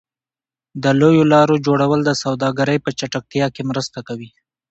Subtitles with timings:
[0.83, 4.29] د لویو لارو جوړول د سوداګرۍ په چټکتیا کې مرسته کوي.